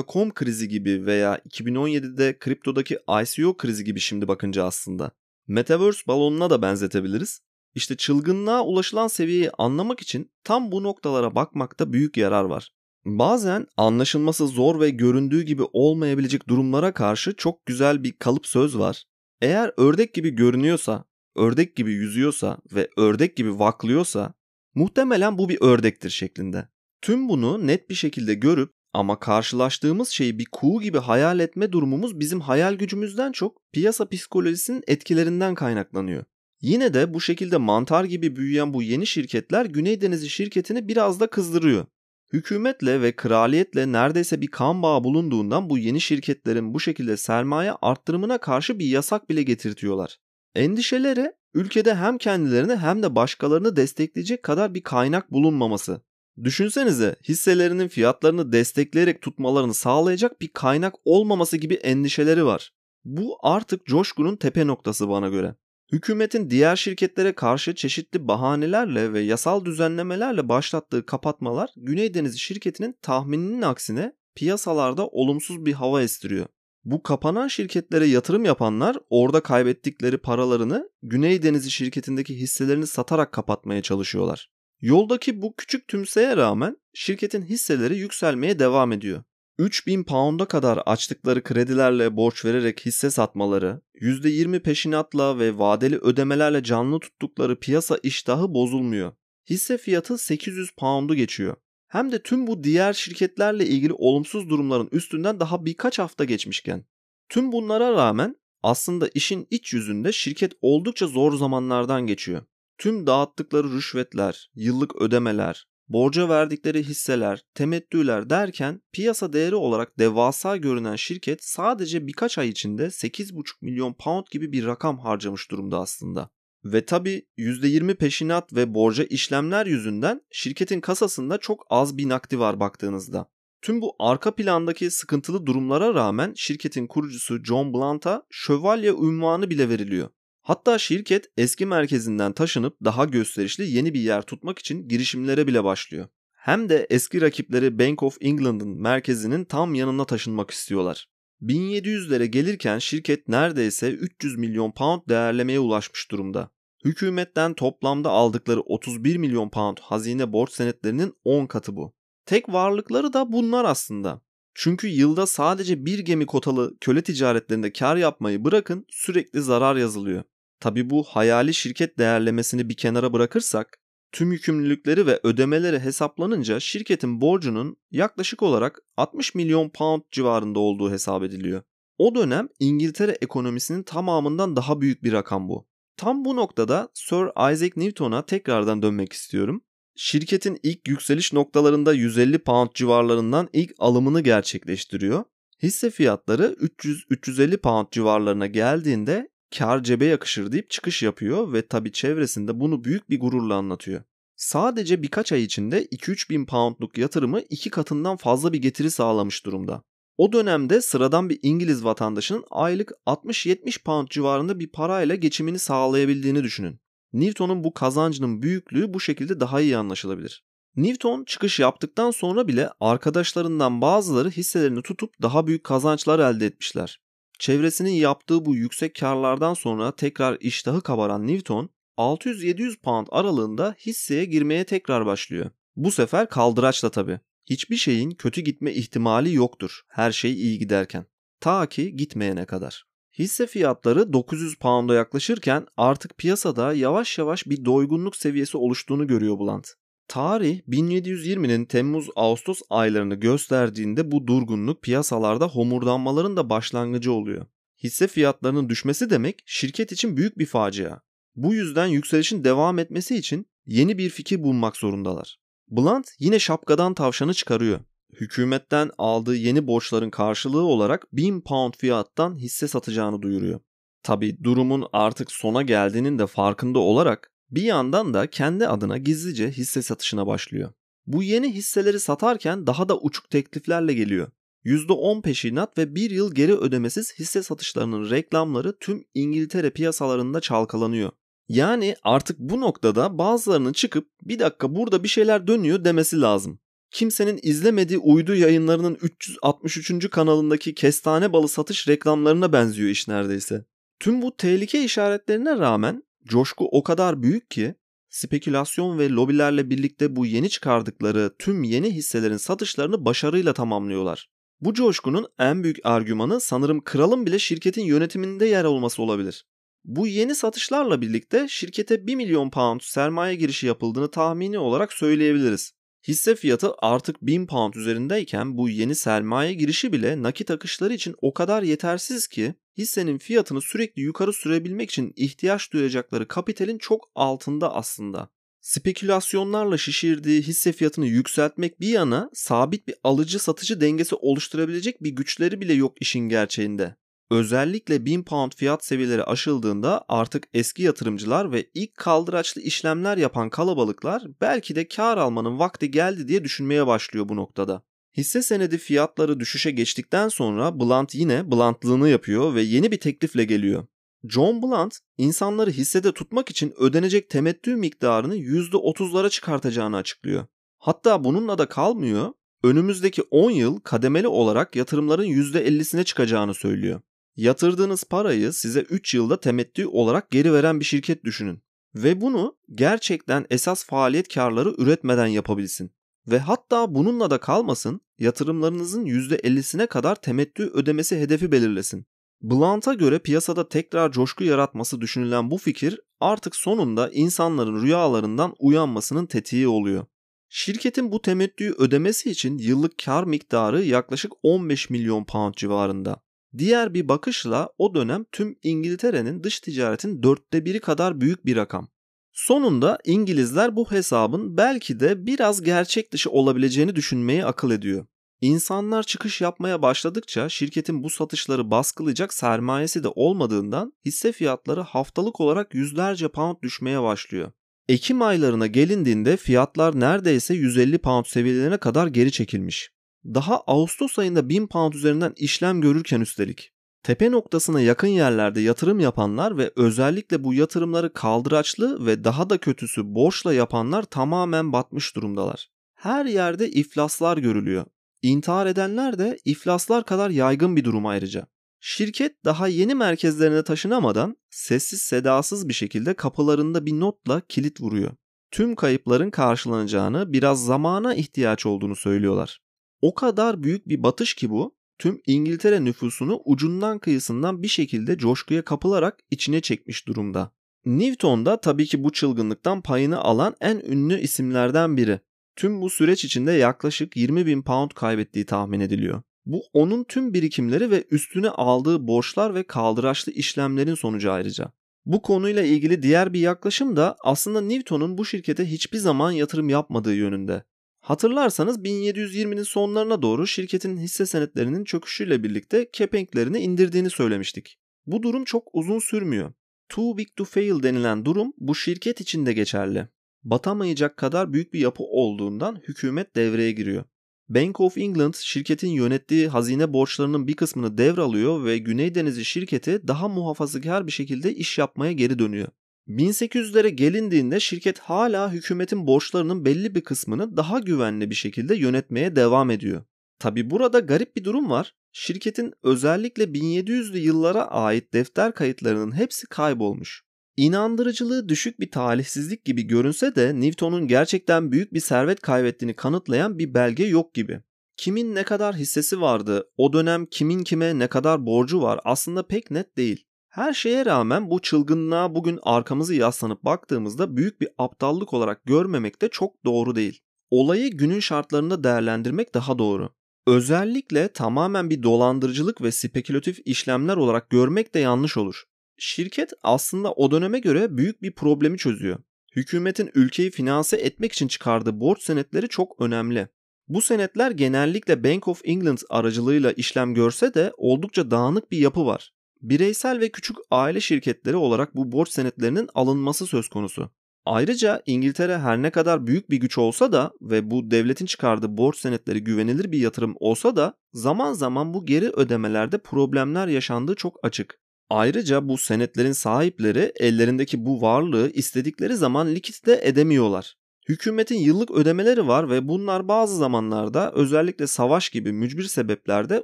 [0.08, 5.12] .com krizi gibi veya 2017'de kriptodaki ICO krizi gibi şimdi bakınca aslında.
[5.48, 7.42] Metaverse balonuna da benzetebiliriz.
[7.76, 12.72] İşte çılgınlığa ulaşılan seviyeyi anlamak için tam bu noktalara bakmakta büyük yarar var.
[13.06, 19.04] Bazen anlaşılması zor ve göründüğü gibi olmayabilecek durumlara karşı çok güzel bir kalıp söz var.
[19.42, 24.34] Eğer ördek gibi görünüyorsa, ördek gibi yüzüyorsa ve ördek gibi vaklıyorsa
[24.76, 26.68] muhtemelen bu bir ördektir şeklinde.
[27.02, 32.20] Tüm bunu net bir şekilde görüp ama karşılaştığımız şeyi bir kuğu gibi hayal etme durumumuz
[32.20, 36.24] bizim hayal gücümüzden çok piyasa psikolojisinin etkilerinden kaynaklanıyor.
[36.62, 41.28] Yine de bu şekilde mantar gibi büyüyen bu yeni şirketler Güney Denizi şirketini biraz da
[41.28, 41.86] kızdırıyor.
[42.34, 48.38] Hükümetle ve kraliyetle neredeyse bir kan bağı bulunduğundan bu yeni şirketlerin bu şekilde sermaye arttırımına
[48.38, 50.18] karşı bir yasak bile getirtiyorlar.
[50.56, 56.02] Endişeleri ülkede hem kendilerini hem de başkalarını destekleyecek kadar bir kaynak bulunmaması.
[56.44, 62.74] Düşünsenize hisselerinin fiyatlarını destekleyerek tutmalarını sağlayacak bir kaynak olmaması gibi endişeleri var.
[63.06, 65.56] Bu artık coşkunun tepe noktası bana göre.
[65.92, 73.62] Hükümetin diğer şirketlere karşı çeşitli bahanelerle ve yasal düzenlemelerle başlattığı kapatmalar Güney Denizi şirketinin tahmininin
[73.62, 76.46] aksine piyasalarda olumsuz bir hava estiriyor.
[76.84, 84.50] Bu kapanan şirketlere yatırım yapanlar orada kaybettikleri paralarını Güney Denizi şirketindeki hisselerini satarak kapatmaya çalışıyorlar.
[84.82, 89.24] Yoldaki bu küçük tümseye rağmen şirketin hisseleri yükselmeye devam ediyor.
[89.58, 97.00] 3000 pound'a kadar açtıkları kredilerle borç vererek hisse satmaları, %20 peşinatla ve vadeli ödemelerle canlı
[97.00, 99.12] tuttukları piyasa iştahı bozulmuyor.
[99.50, 101.56] Hisse fiyatı 800 pound'u geçiyor.
[101.88, 106.86] Hem de tüm bu diğer şirketlerle ilgili olumsuz durumların üstünden daha birkaç hafta geçmişken.
[107.30, 112.42] Tüm bunlara rağmen aslında işin iç yüzünde şirket oldukça zor zamanlardan geçiyor.
[112.80, 120.96] Tüm dağıttıkları rüşvetler, yıllık ödemeler, borca verdikleri hisseler, temettüler derken piyasa değeri olarak devasa görünen
[120.96, 126.30] şirket sadece birkaç ay içinde 8,5 milyon pound gibi bir rakam harcamış durumda aslında.
[126.66, 132.60] Ve tabi %20 peşinat ve borca işlemler yüzünden şirketin kasasında çok az bir nakdi var
[132.60, 133.30] baktığınızda.
[133.62, 140.10] Tüm bu arka plandaki sıkıntılı durumlara rağmen şirketin kurucusu John Blunt'a şövalye unvanı bile veriliyor.
[140.50, 146.08] Hatta şirket eski merkezinden taşınıp daha gösterişli yeni bir yer tutmak için girişimlere bile başlıyor.
[146.32, 151.10] Hem de eski rakipleri Bank of England'ın merkezinin tam yanına taşınmak istiyorlar.
[151.42, 156.50] 1700'lere gelirken şirket neredeyse 300 milyon pound değerlemeye ulaşmış durumda.
[156.86, 161.94] Hükümetten toplamda aldıkları 31 milyon pound hazine borç senetlerinin 10 katı bu.
[162.26, 164.22] Tek varlıkları da bunlar aslında.
[164.54, 170.24] Çünkü yılda sadece bir gemi kotalı köle ticaretlerinde kar yapmayı bırakın sürekli zarar yazılıyor.
[170.60, 173.80] Tabi bu hayali şirket değerlemesini bir kenara bırakırsak
[174.12, 181.24] tüm yükümlülükleri ve ödemeleri hesaplanınca şirketin borcunun yaklaşık olarak 60 milyon pound civarında olduğu hesap
[181.24, 181.64] ediliyor.
[181.98, 185.68] O dönem İngiltere ekonomisinin tamamından daha büyük bir rakam bu.
[185.98, 189.62] Tam bu noktada Sir Isaac Newton'a tekrardan dönmek istiyorum.
[189.96, 195.24] Şirketin ilk yükseliş noktalarında 150 pound civarlarından ilk alımını gerçekleştiriyor.
[195.64, 202.60] Hisse fiyatları 300-350 pound civarlarına geldiğinde kar cebe yakışır deyip çıkış yapıyor ve tabi çevresinde
[202.60, 204.04] bunu büyük bir gururla anlatıyor.
[204.36, 209.84] Sadece birkaç ay içinde 2-3 bin poundluk yatırımı iki katından fazla bir getiri sağlamış durumda.
[210.18, 216.80] O dönemde sıradan bir İngiliz vatandaşının aylık 60-70 pound civarında bir parayla geçimini sağlayabildiğini düşünün.
[217.14, 220.44] Newton'un bu kazancının büyüklüğü bu şekilde daha iyi anlaşılabilir.
[220.76, 227.02] Newton çıkış yaptıktan sonra bile arkadaşlarından bazıları hisselerini tutup daha büyük kazançlar elde etmişler.
[227.40, 234.64] Çevresinin yaptığı bu yüksek karlardan sonra tekrar iştahı kabaran Newton 600-700 pound aralığında hisseye girmeye
[234.64, 235.52] tekrar başlıyor.
[235.76, 237.20] Bu sefer kaldıraçla tabi.
[237.50, 241.06] Hiçbir şeyin kötü gitme ihtimali yoktur her şey iyi giderken.
[241.40, 242.86] Ta ki gitmeyene kadar.
[243.20, 249.70] Hisse fiyatları 900 pound'a yaklaşırken artık piyasada yavaş yavaş bir doygunluk seviyesi oluştuğunu görüyor Blunt.
[250.10, 257.46] Tarih 1720'nin Temmuz-Ağustos aylarını gösterdiğinde bu durgunluk piyasalarda homurdanmaların da başlangıcı oluyor.
[257.84, 261.00] Hisse fiyatlarının düşmesi demek şirket için büyük bir facia.
[261.36, 265.40] Bu yüzden yükselişin devam etmesi için yeni bir fikir bulmak zorundalar.
[265.68, 267.80] Blunt yine şapkadan tavşanı çıkarıyor.
[268.14, 273.60] Hükümetten aldığı yeni borçların karşılığı olarak 1000 pound fiyattan hisse satacağını duyuruyor.
[274.04, 279.82] Tabi durumun artık sona geldiğinin de farkında olarak bir yandan da kendi adına gizlice hisse
[279.82, 280.72] satışına başlıyor.
[281.08, 284.32] Bu yeni hisseleri satarken daha da uçuk tekliflerle geliyor.
[284.66, 291.12] %10 peşinat ve 1 yıl geri ödemesiz hisse satışlarının reklamları tüm İngiltere piyasalarında çalkalanıyor.
[291.48, 296.60] Yani artık bu noktada bazılarının çıkıp bir dakika burada bir şeyler dönüyor demesi lazım.
[296.92, 300.10] Kimsenin izlemediği uydu yayınlarının 363.
[300.10, 303.66] kanalındaki kestane balı satış reklamlarına benziyor iş neredeyse.
[304.00, 307.76] Tüm bu tehlike işaretlerine rağmen coşku o kadar büyük ki
[308.10, 314.30] spekülasyon ve lobilerle birlikte bu yeni çıkardıkları tüm yeni hisselerin satışlarını başarıyla tamamlıyorlar.
[314.62, 319.46] Bu coşkunun en büyük argümanı sanırım kralın bile şirketin yönetiminde yer olması olabilir.
[319.86, 325.74] Bu yeni satışlarla birlikte şirkete 1 milyon pound sermaye girişi yapıldığını tahmini olarak söyleyebiliriz.
[326.08, 331.34] Hisse fiyatı artık 1000 pound üzerindeyken bu yeni sermaye girişi bile nakit akışları için o
[331.34, 338.30] kadar yetersiz ki hissenin fiyatını sürekli yukarı sürebilmek için ihtiyaç duyacakları kapitalin çok altında aslında.
[338.62, 345.62] Spekülasyonlarla şişirdiği hisse fiyatını yükseltmek bir yana sabit bir alıcı satıcı dengesi oluşturabilecek bir güçleri
[345.62, 346.96] bile yok işin gerçeğinde.
[347.32, 354.24] Özellikle 1000 pound fiyat seviyeleri aşıldığında artık eski yatırımcılar ve ilk kaldıraçlı işlemler yapan kalabalıklar
[354.42, 357.84] belki de kar almanın vakti geldi diye düşünmeye başlıyor bu noktada.
[358.18, 363.88] Hisse senedi fiyatları düşüşe geçtikten sonra Blunt yine Blunt'lığını yapıyor ve yeni bir teklifle geliyor.
[364.30, 370.46] John Blunt insanları hissede tutmak için ödenecek temettü miktarını %30'lara çıkartacağını açıklıyor.
[370.78, 377.02] Hatta bununla da kalmıyor, önümüzdeki 10 yıl kademeli olarak yatırımların %50'sine çıkacağını söylüyor.
[377.40, 381.62] Yatırdığınız parayı size 3 yılda temettü olarak geri veren bir şirket düşünün.
[381.96, 385.92] Ve bunu gerçekten esas faaliyet karları üretmeden yapabilsin.
[386.28, 392.06] Ve hatta bununla da kalmasın, yatırımlarınızın %50'sine kadar temettü ödemesi hedefi belirlesin.
[392.42, 399.68] Blunt'a göre piyasada tekrar coşku yaratması düşünülen bu fikir artık sonunda insanların rüyalarından uyanmasının tetiği
[399.68, 400.06] oluyor.
[400.50, 406.29] Şirketin bu temettüyü ödemesi için yıllık kar miktarı yaklaşık 15 milyon pound civarında.
[406.58, 411.90] Diğer bir bakışla o dönem tüm İngiltere'nin dış ticaretin dörtte biri kadar büyük bir rakam.
[412.34, 418.06] Sonunda İngilizler bu hesabın belki de biraz gerçek dışı olabileceğini düşünmeyi akıl ediyor.
[418.42, 425.74] İnsanlar çıkış yapmaya başladıkça şirketin bu satışları baskılayacak sermayesi de olmadığından hisse fiyatları haftalık olarak
[425.74, 427.52] yüzlerce pound düşmeye başlıyor.
[427.90, 432.92] Ekim aylarına gelindiğinde fiyatlar neredeyse 150 pound seviyelerine kadar geri çekilmiş.
[433.26, 436.72] Daha Ağustos ayında 1000 pound üzerinden işlem görürken üstelik.
[437.04, 443.16] Tepe noktasına yakın yerlerde yatırım yapanlar ve özellikle bu yatırımları kaldıraçlı ve daha da kötüsü
[443.16, 445.70] borçla yapanlar tamamen batmış durumdalar.
[445.96, 447.86] Her yerde iflaslar görülüyor.
[448.22, 451.48] İntihar edenler de iflaslar kadar yaygın bir durum ayrıca.
[451.80, 458.12] Şirket daha yeni merkezlerine taşınamadan sessiz sedasız bir şekilde kapılarında bir notla kilit vuruyor.
[458.52, 462.62] Tüm kayıpların karşılanacağını, biraz zamana ihtiyaç olduğunu söylüyorlar.
[463.02, 468.62] O kadar büyük bir batış ki bu, tüm İngiltere nüfusunu ucundan kıyısından bir şekilde coşkuya
[468.62, 470.52] kapılarak içine çekmiş durumda.
[470.86, 475.20] Newton da tabii ki bu çılgınlıktan payını alan en ünlü isimlerden biri.
[475.56, 479.22] Tüm bu süreç içinde yaklaşık 20 bin pound kaybettiği tahmin ediliyor.
[479.46, 484.72] Bu onun tüm birikimleri ve üstüne aldığı borçlar ve kaldıraçlı işlemlerin sonucu ayrıca.
[485.06, 490.16] Bu konuyla ilgili diğer bir yaklaşım da aslında Newton'un bu şirkete hiçbir zaman yatırım yapmadığı
[490.16, 490.64] yönünde.
[491.10, 497.80] Hatırlarsanız 1720'nin sonlarına doğru şirketin hisse senetlerinin çöküşüyle birlikte kepenklerini indirdiğini söylemiştik.
[498.06, 499.54] Bu durum çok uzun sürmüyor.
[499.90, 503.08] Too big to fail denilen durum bu şirket için de geçerli.
[503.44, 507.04] Batamayacak kadar büyük bir yapı olduğundan hükümet devreye giriyor.
[507.50, 513.28] Bank of England şirketin yönettiği hazine borçlarının bir kısmını devralıyor ve Güney Denizi şirketi daha
[513.28, 515.68] muhafazakar bir şekilde iş yapmaya geri dönüyor.
[516.10, 522.72] 1800'lere gelindiğinde şirket hala hükümetin borçlarının belli bir kısmını daha güvenli bir şekilde yönetmeye devam
[522.72, 523.04] ediyor.
[523.40, 524.96] Tabi burada garip bir durum var.
[525.12, 530.24] Şirketin özellikle 1700'lü yıllara ait defter kayıtlarının hepsi kaybolmuş.
[530.58, 536.74] İnandırıcılığı düşük bir talihsizlik gibi görünse de Newton'un gerçekten büyük bir servet kaybettiğini kanıtlayan bir
[536.74, 537.62] belge yok gibi.
[537.98, 542.72] Kimin ne kadar hissesi vardı, o dönem kimin kime ne kadar borcu var aslında pek
[542.72, 543.29] net değil.
[543.50, 549.30] Her şeye rağmen bu çılgınlığa bugün arkamızı yaslanıp baktığımızda büyük bir aptallık olarak görmemek de
[549.30, 550.20] çok doğru değil.
[550.52, 553.10] Olayı günün şartlarında değerlendirmek daha doğru.
[553.48, 558.64] Özellikle tamamen bir dolandırıcılık ve spekülatif işlemler olarak görmek de yanlış olur.
[558.98, 562.20] Şirket aslında o döneme göre büyük bir problemi çözüyor.
[562.56, 566.48] Hükümetin ülkeyi finanse etmek için çıkardığı borç senetleri çok önemli.
[566.88, 572.34] Bu senetler genellikle Bank of England aracılığıyla işlem görse de oldukça dağınık bir yapı var.
[572.62, 577.10] Bireysel ve küçük aile şirketleri olarak bu borç senetlerinin alınması söz konusu.
[577.46, 581.98] Ayrıca İngiltere her ne kadar büyük bir güç olsa da ve bu devletin çıkardığı borç
[581.98, 587.80] senetleri güvenilir bir yatırım olsa da zaman zaman bu geri ödemelerde problemler yaşandığı çok açık.
[588.10, 593.76] Ayrıca bu senetlerin sahipleri ellerindeki bu varlığı istedikleri zaman likitte edemiyorlar.
[594.10, 599.64] Hükümetin yıllık ödemeleri var ve bunlar bazı zamanlarda özellikle savaş gibi mücbir sebeplerde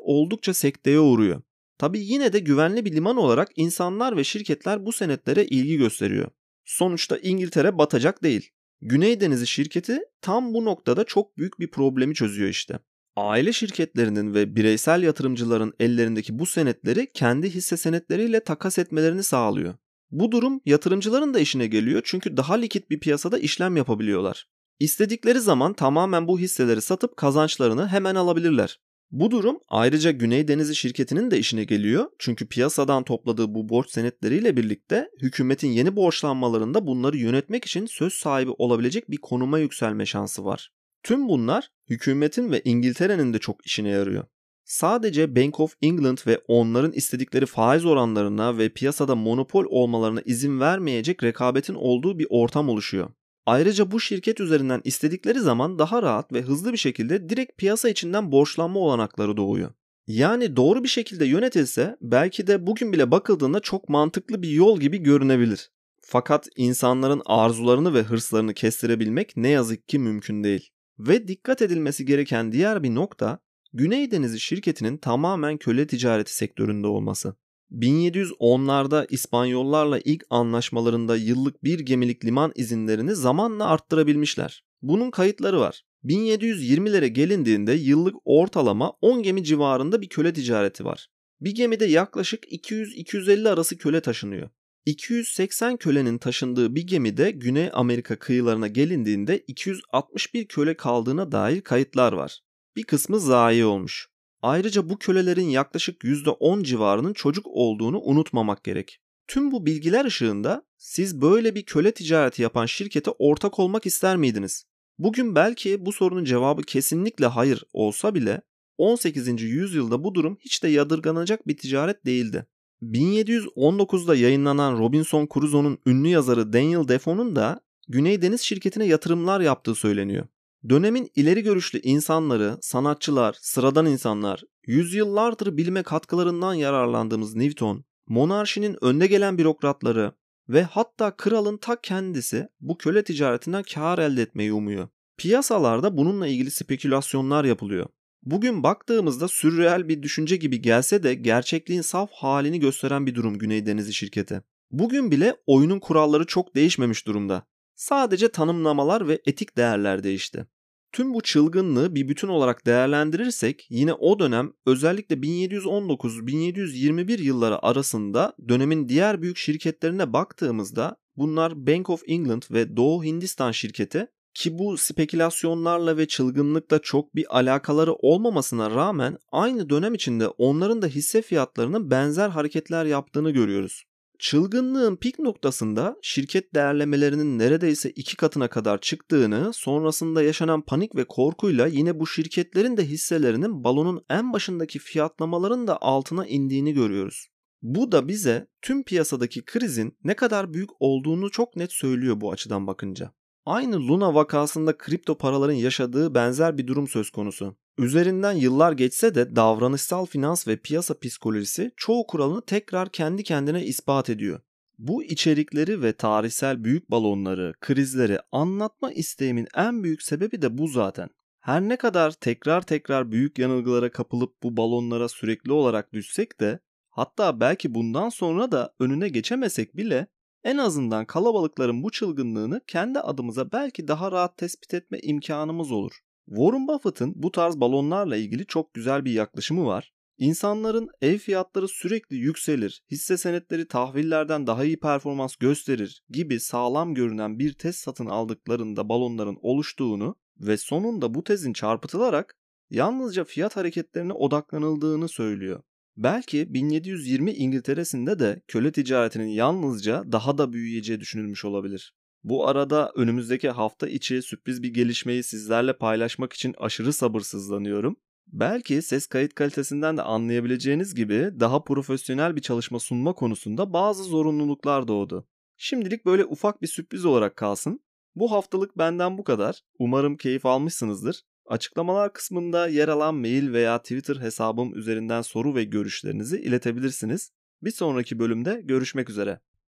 [0.02, 1.42] oldukça sekteye uğruyor.
[1.78, 6.28] Tabi yine de güvenli bir liman olarak insanlar ve şirketler bu senetlere ilgi gösteriyor.
[6.66, 8.50] Sonuçta İngiltere batacak değil.
[8.82, 12.80] Güney Denizi şirketi tam bu noktada çok büyük bir problemi çözüyor işte.
[13.16, 19.76] Aile şirketlerinin ve bireysel yatırımcıların ellerindeki bu senetleri kendi hisse senetleriyle takas etmelerini sağlıyor.
[20.12, 24.48] Bu durum yatırımcıların da işine geliyor çünkü daha likit bir piyasada işlem yapabiliyorlar.
[24.80, 28.80] İstedikleri zaman tamamen bu hisseleri satıp kazançlarını hemen alabilirler.
[29.16, 32.06] Bu durum ayrıca Güney Denizi şirketinin de işine geliyor.
[32.20, 38.52] Çünkü piyasadan topladığı bu borç senetleriyle birlikte hükümetin yeni borçlanmalarında bunları yönetmek için söz sahibi
[38.58, 40.72] olabilecek bir konuma yükselme şansı var.
[41.04, 44.24] Tüm bunlar hükümetin ve İngiltere'nin de çok işine yarıyor.
[44.66, 51.24] Sadece Bank of England ve onların istedikleri faiz oranlarına ve piyasada monopol olmalarına izin vermeyecek
[51.24, 53.10] rekabetin olduğu bir ortam oluşuyor.
[53.46, 58.32] Ayrıca bu şirket üzerinden istedikleri zaman daha rahat ve hızlı bir şekilde direkt piyasa içinden
[58.32, 59.72] borçlanma olanakları doğuyor.
[60.08, 64.98] Yani doğru bir şekilde yönetilse belki de bugün bile bakıldığında çok mantıklı bir yol gibi
[64.98, 65.70] görünebilir.
[66.02, 70.70] Fakat insanların arzularını ve hırslarını kestirebilmek ne yazık ki mümkün değil.
[71.00, 73.40] Ve dikkat edilmesi gereken diğer bir nokta
[73.74, 77.36] Güney Denizi şirketinin tamamen köle ticareti sektöründe olması.
[77.72, 84.64] 1710'larda İspanyollarla ilk anlaşmalarında yıllık bir gemilik liman izinlerini zamanla arttırabilmişler.
[84.82, 85.84] Bunun kayıtları var.
[86.04, 91.08] 1720'lere gelindiğinde yıllık ortalama 10 gemi civarında bir köle ticareti var.
[91.42, 94.50] Bir gemide yaklaşık 200-250 arası köle taşınıyor.
[94.86, 102.40] 280 kölenin taşındığı bir gemide Güney Amerika kıyılarına gelindiğinde 261 köle kaldığına dair kayıtlar var.
[102.76, 104.08] Bir kısmı zayi olmuş.
[104.46, 109.00] Ayrıca bu kölelerin yaklaşık %10 civarının çocuk olduğunu unutmamak gerek.
[109.28, 114.66] Tüm bu bilgiler ışığında siz böyle bir köle ticareti yapan şirkete ortak olmak ister miydiniz?
[115.00, 118.42] Bugün belki bu sorunun cevabı kesinlikle hayır olsa bile
[118.78, 119.42] 18.
[119.42, 122.46] yüzyılda bu durum hiç de yadırganacak bir ticaret değildi.
[122.82, 130.28] 1719'da yayınlanan Robinson Crusoe'nun ünlü yazarı Daniel Defoe'nun da Güney Deniz şirketine yatırımlar yaptığı söyleniyor.
[130.70, 139.38] Dönemin ileri görüşlü insanları, sanatçılar, sıradan insanlar, yüzyıllardır bilime katkılarından yararlandığımız Newton, monarşinin önde gelen
[139.38, 140.12] bürokratları
[140.50, 144.88] ve hatta kralın ta kendisi bu köle ticaretinden kar elde etmeyi umuyor.
[145.18, 147.88] Piyasalarda bununla ilgili spekülasyonlar yapılıyor.
[148.24, 153.66] Bugün baktığımızda sürreel bir düşünce gibi gelse de gerçekliğin saf halini gösteren bir durum Güney
[153.66, 154.42] Denizi şirketi.
[154.72, 157.48] Bugün bile oyunun kuralları çok değişmemiş durumda.
[157.76, 160.48] Sadece tanımlamalar ve etik değerler değişti.
[160.96, 168.90] Tüm bu çılgınlığı bir bütün olarak değerlendirirsek yine o dönem özellikle 1719-1721 yılları arasında dönemin
[168.90, 175.98] diğer büyük şirketlerine baktığımızda bunlar Bank of England ve Doğu Hindistan şirketi ki bu spekülasyonlarla
[175.98, 182.30] ve çılgınlıkla çok bir alakaları olmamasına rağmen aynı dönem içinde onların da hisse fiyatlarının benzer
[182.30, 183.84] hareketler yaptığını görüyoruz.
[184.20, 191.68] Çılgınlığın pik noktasında şirket değerlemelerinin neredeyse iki katına kadar çıktığını, sonrasında yaşanan panik ve korkuyla
[191.68, 197.28] yine bu şirketlerin de hisselerinin balonun en başındaki fiyatlamaların da altına indiğini görüyoruz.
[197.62, 202.68] Bu da bize tüm piyasadaki krizin ne kadar büyük olduğunu çok net söylüyor bu açıdan
[202.68, 203.12] bakınca.
[203.46, 207.56] Aynı Luna vakasında kripto paraların yaşadığı benzer bir durum söz konusu.
[207.78, 214.10] Üzerinden yıllar geçse de davranışsal finans ve piyasa psikolojisi çoğu kuralını tekrar kendi kendine ispat
[214.10, 214.40] ediyor.
[214.78, 221.10] Bu içerikleri ve tarihsel büyük balonları, krizleri anlatma isteğimin en büyük sebebi de bu zaten.
[221.40, 226.60] Her ne kadar tekrar tekrar büyük yanılgılara kapılıp bu balonlara sürekli olarak düşsek de
[226.90, 230.08] hatta belki bundan sonra da önüne geçemesek bile
[230.44, 236.00] en azından kalabalıkların bu çılgınlığını kendi adımıza belki daha rahat tespit etme imkanımız olur.
[236.28, 239.94] Warren Buffett'ın bu tarz balonlarla ilgili çok güzel bir yaklaşımı var.
[240.18, 247.40] İnsanların ev fiyatları sürekli yükselir, hisse senetleri tahvillerden daha iyi performans gösterir gibi sağlam görünen
[247.40, 252.36] bir tez satın aldıklarında balonların oluştuğunu ve sonunda bu tezin çarpıtılarak
[252.70, 255.62] yalnızca fiyat hareketlerine odaklanıldığını söylüyor.
[255.98, 261.95] Belki 1720 İngiltere'sinde de köle ticaretinin yalnızca daha da büyüyeceği düşünülmüş olabilir.
[262.26, 267.96] Bu arada önümüzdeki hafta içi sürpriz bir gelişmeyi sizlerle paylaşmak için aşırı sabırsızlanıyorum.
[268.28, 274.88] Belki ses kayıt kalitesinden de anlayabileceğiniz gibi daha profesyonel bir çalışma sunma konusunda bazı zorunluluklar
[274.88, 275.28] doğdu.
[275.58, 277.80] Şimdilik böyle ufak bir sürpriz olarak kalsın.
[278.16, 279.62] Bu haftalık benden bu kadar.
[279.80, 281.22] Umarım keyif almışsınızdır.
[281.46, 287.32] Açıklamalar kısmında yer alan mail veya Twitter hesabım üzerinden soru ve görüşlerinizi iletebilirsiniz.
[287.64, 289.40] Bir sonraki bölümde görüşmek üzere.